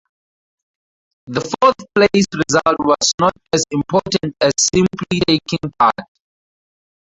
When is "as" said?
3.53-3.63, 4.41-4.51